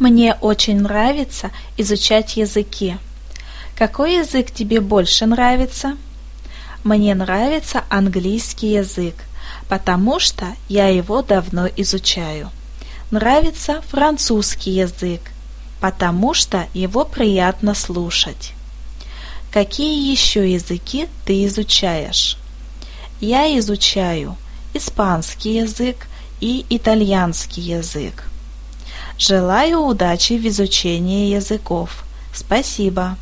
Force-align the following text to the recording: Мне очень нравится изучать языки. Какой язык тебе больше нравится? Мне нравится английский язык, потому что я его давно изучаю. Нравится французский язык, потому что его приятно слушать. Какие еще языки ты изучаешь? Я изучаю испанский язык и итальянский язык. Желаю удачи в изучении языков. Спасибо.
Мне 0.00 0.34
очень 0.40 0.80
нравится 0.80 1.50
изучать 1.76 2.38
языки. 2.38 2.96
Какой 3.76 4.14
язык 4.14 4.50
тебе 4.50 4.80
больше 4.80 5.26
нравится? 5.26 5.98
Мне 6.84 7.14
нравится 7.14 7.84
английский 7.90 8.72
язык, 8.72 9.14
потому 9.68 10.18
что 10.18 10.46
я 10.70 10.88
его 10.88 11.20
давно 11.20 11.68
изучаю. 11.76 12.50
Нравится 13.10 13.82
французский 13.88 14.70
язык, 14.70 15.20
потому 15.82 16.32
что 16.32 16.64
его 16.72 17.04
приятно 17.04 17.74
слушать. 17.74 18.54
Какие 19.52 20.10
еще 20.10 20.50
языки 20.50 21.08
ты 21.26 21.44
изучаешь? 21.44 22.38
Я 23.20 23.58
изучаю 23.58 24.38
испанский 24.72 25.56
язык 25.56 26.06
и 26.40 26.64
итальянский 26.70 27.62
язык. 27.62 28.30
Желаю 29.20 29.80
удачи 29.80 30.38
в 30.38 30.46
изучении 30.48 31.28
языков. 31.28 32.04
Спасибо. 32.32 33.18